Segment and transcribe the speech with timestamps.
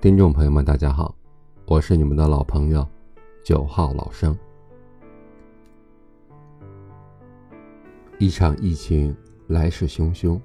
[0.00, 1.12] 听众朋友们，大家好，
[1.66, 2.86] 我是你们的老朋友
[3.42, 4.38] 九号老生。
[8.16, 9.12] 一场疫情
[9.48, 10.40] 来势汹汹，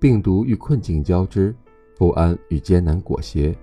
[0.00, 1.54] 病毒与困境交织，
[1.96, 3.56] 不安与艰难裹挟，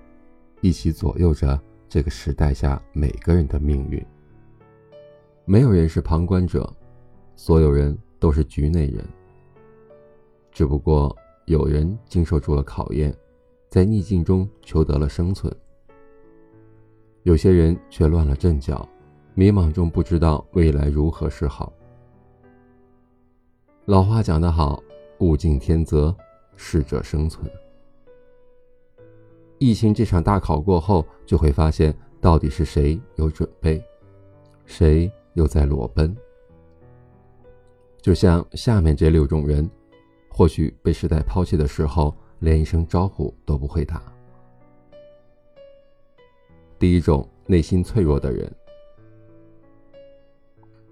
[0.61, 1.59] 一起左右着
[1.89, 4.01] 这个时代下每个人的命运。
[5.43, 6.73] 没有人是旁观者，
[7.35, 9.05] 所有人都是局内人。
[10.49, 11.13] 只不过
[11.43, 13.13] 有人经受住了考验。
[13.69, 15.53] 在逆境中求得了生存，
[17.23, 18.87] 有些人却乱了阵脚，
[19.33, 21.71] 迷茫中不知道未来如何是好。
[23.83, 24.81] 老话讲得好，
[25.19, 26.15] 物竞天择，
[26.55, 27.45] 适者生存。
[29.59, 33.83] 疫情这场大考过后，就会发现到底是谁有准备，
[34.65, 36.15] 谁又在裸奔。
[38.01, 39.69] 就像下面这六种人，
[40.29, 42.15] 或许被时代抛弃的时候。
[42.39, 44.01] 连一声招呼都不会打。
[46.79, 48.51] 第一种内心脆弱的人。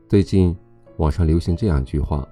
[0.07, 0.55] 最近
[0.97, 2.27] 网上流行这样一句话：“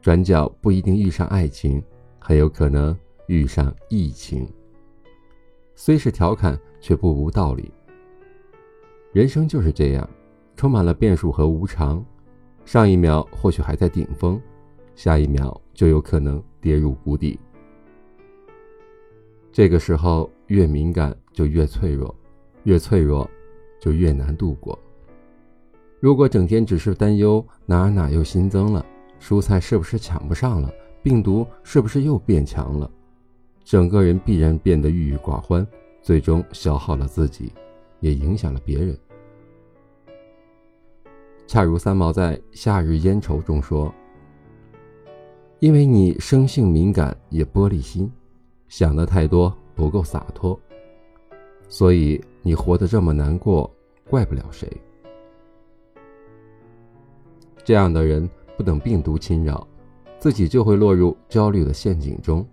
[0.00, 1.82] 转角不一定遇上爱情，
[2.18, 4.48] 很有可能遇上疫情。”
[5.74, 7.72] 虽是调侃，却不无道理。
[9.12, 10.08] 人生就是这样，
[10.56, 12.04] 充满了变数和无常。
[12.64, 14.40] 上一秒或许还在顶峰，
[14.94, 16.42] 下一秒就有可能。
[16.62, 17.38] 跌入谷底。
[19.52, 22.14] 这个时候越敏感就越脆弱，
[22.62, 23.28] 越脆弱
[23.78, 24.78] 就越难度过。
[26.00, 28.86] 如果整天只是担忧哪哪又新增了，
[29.20, 32.90] 蔬菜是不是抢不上了，病毒是不是又变强了，
[33.62, 35.66] 整个人必然变得郁郁寡欢，
[36.00, 37.52] 最终消耗了自己，
[38.00, 38.96] 也影响了别人。
[41.46, 43.92] 恰如三毛在《夏日烟愁》中说。
[45.62, 48.10] 因为你生性敏感也玻璃心，
[48.66, 50.58] 想的太多不够洒脱，
[51.68, 53.72] 所以你活得这么难过，
[54.10, 54.68] 怪不了谁。
[57.62, 59.64] 这样的人不等病毒侵扰，
[60.18, 62.44] 自己就会落入焦虑的陷阱中，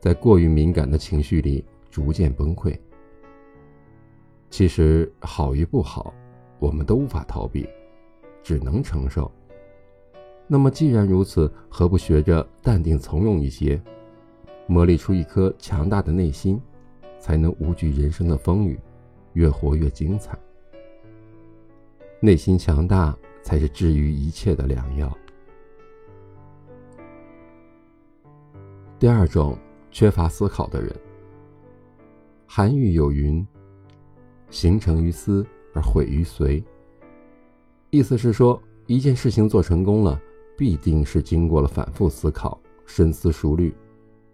[0.00, 2.74] 在过于敏感的情绪里逐渐崩溃。
[4.48, 6.14] 其实好与不好，
[6.58, 7.68] 我们都无法逃避，
[8.42, 9.30] 只能承受。
[10.48, 13.80] 那么既然如此，何不学着淡定从容一些，
[14.66, 16.60] 磨砺出一颗强大的内心，
[17.18, 18.78] 才能无惧人生的风雨，
[19.32, 20.38] 越活越精彩。
[22.20, 25.12] 内心强大才是治愈一切的良药。
[28.98, 29.58] 第二种，
[29.90, 30.94] 缺乏思考的人。
[32.46, 33.46] 韩愈有云
[34.48, 36.62] ：“行成于思而毁于随。”
[37.90, 40.20] 意思是说，一件事情做成功了。
[40.56, 43.74] 必定是经过了反复思考、深思熟虑。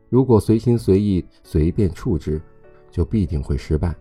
[0.08, 2.40] 如果随心随意、随便处置，
[2.90, 3.94] 就必定会失败。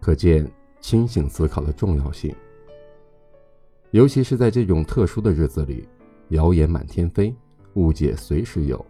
[0.00, 0.48] 可见
[0.80, 2.34] 清醒思考的重要性。
[3.90, 5.88] 尤其是在这种特殊的日子里，
[6.28, 7.34] 谣言满天飞，
[7.74, 8.84] 误解随时有。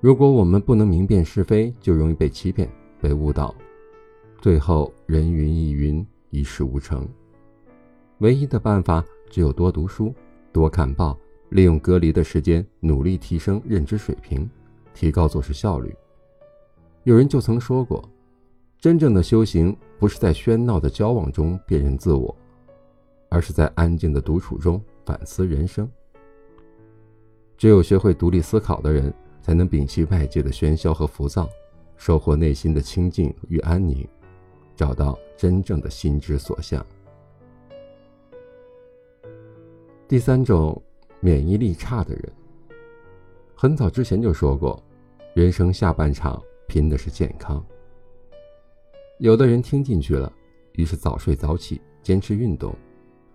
[0.00, 2.70] 如果我们不能明辨是非，就容易被欺骗、
[3.00, 3.54] 被误导，
[4.40, 7.08] 最后人云亦云，一事无成。
[8.18, 9.04] 唯一的办法。
[9.30, 10.12] 只有多读书，
[10.52, 11.16] 多看报，
[11.50, 14.50] 利用隔离的时间努力提升认知水平，
[14.92, 15.94] 提高做事效率。
[17.04, 18.06] 有人就曾说过，
[18.78, 22.36] 真正的修行不是在喧闹的交往中辨认自我，
[23.28, 25.88] 而是在安静的独处中反思人生。
[27.56, 31.48] 只有学会独立思考的人，才能摒弃外界的喧嚣和浮躁，
[31.96, 34.06] 收获内心的清静与安宁，
[34.74, 36.84] 找到真正的心之所向。
[40.10, 40.82] 第三种，
[41.20, 42.32] 免疫力差的人。
[43.54, 44.82] 很早之前就说过，
[45.34, 47.64] 人生下半场拼的是健康。
[49.18, 50.32] 有的人听进去了，
[50.72, 52.74] 于是早睡早起，坚持运动，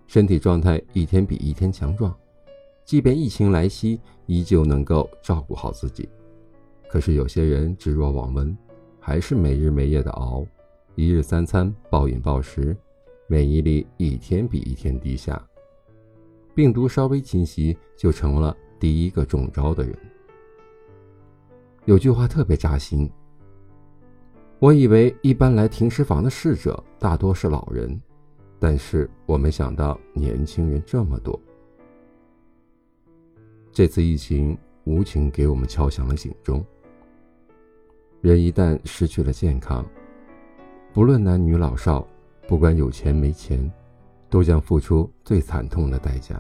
[0.06, 2.14] 身体状态一天比一天强壮，
[2.84, 6.10] 即便疫情来袭，依旧能够照顾好自己。
[6.90, 8.58] 可是有些人置若罔闻，
[9.00, 10.46] 还是没日没夜的熬，
[10.96, 12.76] 一日三餐暴饮暴食，
[13.28, 15.42] 免疫力一天比一天低下。
[16.56, 19.94] 病毒稍微侵袭，就成了第一个中招的人。
[21.84, 23.12] 有句话特别扎心。
[24.60, 28.02] 我以为一般来停尸房的逝者大多是老人，
[28.58, 31.38] 但是我没想到年轻人这么多。
[33.70, 36.66] 这次疫情无情给我们敲响了警钟。
[38.22, 39.86] 人一旦失去了健康，
[40.94, 42.08] 不论男女老少，
[42.48, 43.70] 不管有钱没钱。
[44.36, 46.36] 都将付出最惨痛的代价。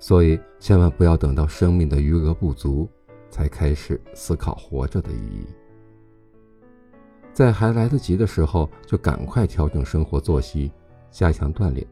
[0.00, 2.88] 所以，千万不要等到生命的余额不足，
[3.30, 5.46] 才开始思考活着的意义。
[7.32, 10.72] 在还来得及的时候，就赶快调整生活作息，
[11.12, 11.86] 加强锻炼。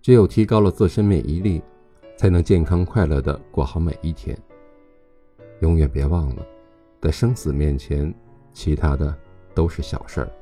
[0.00, 1.62] 只有提高了自身免疫力，
[2.16, 4.34] 才能健康快乐的过好每一天。
[5.60, 6.42] 永远别忘了，
[6.98, 8.14] 在生死面前，
[8.54, 9.14] 其他的
[9.52, 10.32] 都是小事儿。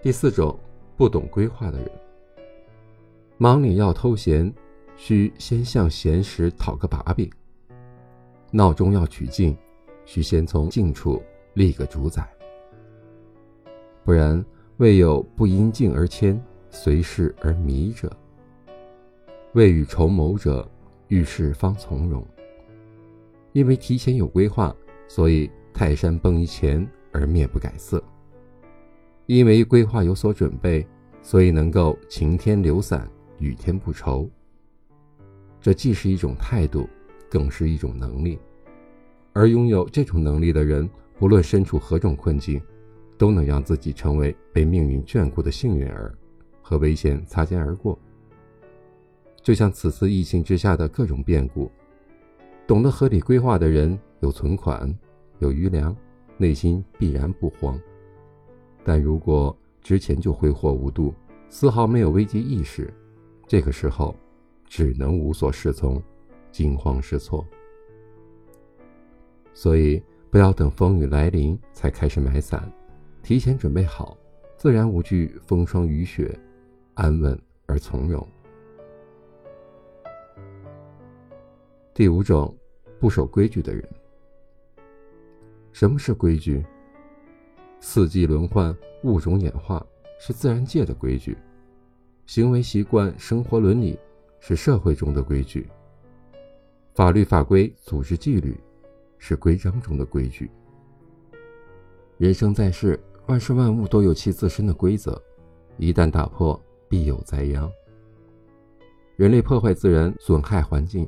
[0.00, 0.56] 第四种，
[0.98, 1.88] 不懂规划的人，
[3.36, 4.52] 忙里要偷闲，
[4.96, 7.30] 需先向闲时讨个把柄；
[8.50, 9.56] 闹中要取静，
[10.04, 11.22] 需先从静处。
[11.54, 12.28] 立个主宰，
[14.04, 14.44] 不然
[14.76, 16.40] 未有不因静而迁，
[16.70, 18.08] 随事而迷者。
[19.54, 20.68] 未雨绸缪者，
[21.08, 22.24] 遇事方从容。
[23.52, 24.72] 因为提前有规划，
[25.08, 27.98] 所以泰山崩于前而面不改色；
[29.28, 30.86] 因为规划有所准备，
[31.20, 33.06] 所以能够晴天留伞，
[33.38, 34.26] 雨天不愁。
[35.60, 36.88] 这既是一种态度，
[37.28, 38.38] 更是一种能力，
[39.34, 40.88] 而拥有这种能力的人。
[41.18, 42.58] 不论身处何种困境，
[43.18, 46.14] 都能让自己成为被命运眷顾的幸运儿，
[46.62, 47.98] 和危险擦肩而过。
[49.42, 51.70] 就像此次疫情之下的各种变故，
[52.66, 54.90] 懂得合理规划的人有存款、
[55.40, 55.94] 有余粮，
[56.38, 57.78] 内心必然不慌。
[58.88, 61.12] 但如果之前就挥霍无度，
[61.50, 62.90] 丝毫没有危机意识，
[63.46, 64.16] 这个时候
[64.66, 66.02] 只能无所适从，
[66.50, 67.46] 惊慌失措。
[69.52, 70.02] 所以。
[70.30, 72.70] 不要等风雨来临才开始买伞，
[73.22, 74.14] 提前准备好，
[74.58, 76.38] 自然无惧风霜雨雪，
[76.92, 78.28] 安稳而从容。
[81.94, 82.54] 第五种，
[83.00, 83.82] 不守规矩的人。
[85.72, 86.62] 什么是规矩？
[87.80, 89.84] 四季轮换，物种演化，
[90.18, 91.34] 是自然界的规矩；
[92.26, 93.98] 行为习惯、生活伦理，
[94.40, 95.62] 是社会中的规矩；
[96.94, 98.58] 法律法规、组织纪律。
[99.20, 100.48] 是规章中的规矩。
[102.18, 102.96] 人生在世，
[103.26, 105.20] 万事万物都有其自身的规则，
[105.76, 106.58] 一旦打破，
[106.88, 107.68] 必有灾殃。
[109.16, 111.04] 人类破坏自然，损害环境，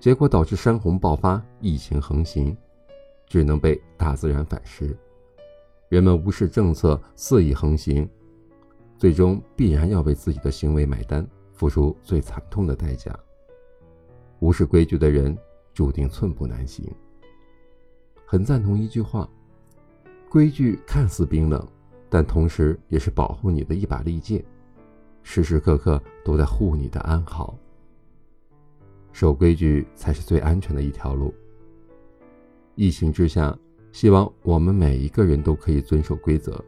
[0.00, 2.56] 结果导致山洪爆发、疫情横行，
[3.28, 4.92] 只能被大自然反噬。
[5.92, 8.08] 人们无视政策，肆意横行，
[8.96, 11.22] 最终必然要为自己的行为买单，
[11.52, 13.14] 付出最惨痛的代价。
[14.40, 15.36] 无视规矩的人，
[15.74, 16.90] 注定寸步难行。
[18.24, 19.28] 很赞同一句话：
[20.30, 21.62] 规矩看似冰冷，
[22.08, 24.42] 但同时也是保护你的一把利剑，
[25.22, 27.54] 时时刻刻都在护你的安好。
[29.12, 31.34] 守规矩才是最安全的一条路。
[32.76, 33.54] 疫情之下，
[33.92, 36.62] 希望我们每一个人都可以遵守规则，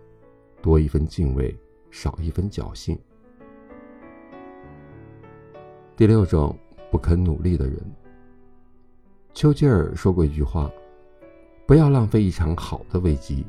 [0.62, 1.56] 多一分敬畏，
[1.90, 2.96] 少一分侥幸。
[5.96, 6.56] 第六种，
[6.90, 7.76] 不肯努力的人。
[9.32, 10.70] 丘吉尔说过一句话。
[11.66, 13.42] 不要浪费一场好的危机。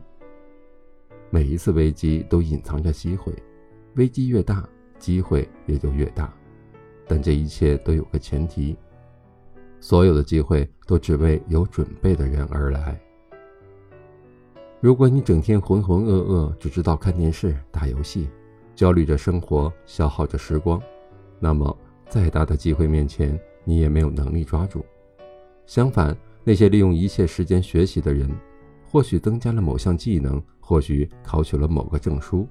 [1.30, 3.34] 每一次危机都隐藏着机会，
[3.96, 4.66] 危机越大，
[4.98, 6.34] 机会也就越大。
[7.10, 8.78] 但这一切都有个前提：
[9.82, 12.98] 所有的机会都只为有准备的人而来。
[14.86, 18.30] 如果你整天浑浑噩噩，只知道看电视、打游戏，
[18.76, 20.80] 焦虑着生活，消耗着时光，
[21.40, 21.76] 那么
[22.08, 24.86] 再大的机会面前，你也没有能力抓住。
[25.66, 28.30] 相反，那些利用一切时间学习的人，
[28.88, 32.48] 或许增加了某项技能，或许考取了某个证书，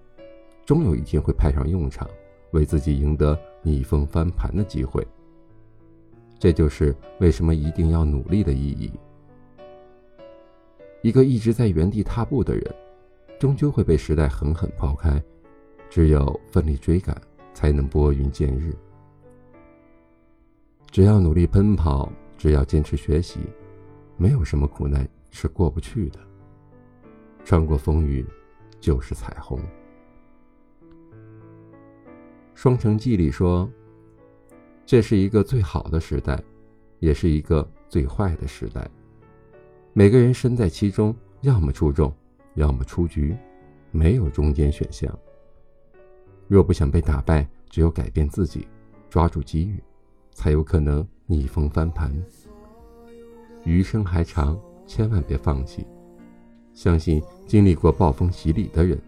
[0.67, 2.11] 终有一天会派上用场，
[2.51, 5.07] 为自己赢得逆风翻盘的机会。
[6.37, 8.91] 这就是为什么一定要努力的意义。
[11.05, 12.75] 一个一直在原地踏步的人，
[13.39, 15.23] 终究会被时代狠狠抛开。
[15.91, 17.15] 只有奋力追赶，
[17.53, 18.75] 才能拨云见日。
[20.91, 23.41] 只要努力奔跑，只要坚持学习。
[24.17, 26.19] 没有什么苦难是过不去的。
[27.45, 28.25] 穿过风雨，
[28.81, 29.59] 就是彩虹。
[32.55, 33.71] 《双城记》里说
[34.87, 36.43] ：“这是一个最好的时代，
[36.99, 38.91] 也是一个最坏的时代。
[39.97, 42.13] 每个人身在其中，要么出众，
[42.55, 43.37] 要么出局，
[43.93, 45.09] 没有中间选项。
[46.49, 48.67] 若不想被打败，只有改变自己，
[49.09, 49.81] 抓住机遇，
[50.33, 52.13] 才有可能逆风翻盘。”
[53.63, 55.87] 余生还长，千万别放弃。
[56.75, 59.01] 相信经历过暴风洗礼的人，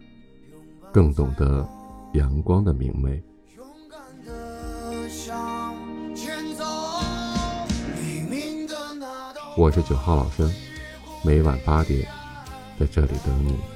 [0.93, 1.69] 更懂得
[2.12, 3.21] 阳光的明媚。
[9.57, 10.49] 我是九号老生，
[11.26, 12.06] 每晚八点
[12.78, 13.75] 在这里等你。